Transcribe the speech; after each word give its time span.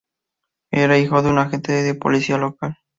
Era 0.71 0.97
hijo 0.97 1.21
de 1.21 1.29
un 1.29 1.37
agente 1.37 1.71
de 1.73 1.93
policía 1.93 2.39
local. 2.39 2.79